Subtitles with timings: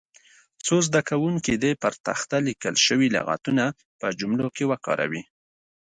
[0.65, 3.65] څو زده کوونکي دې پر تخته لیکل شوي لغتونه
[3.99, 5.23] په جملو کې وکاروي.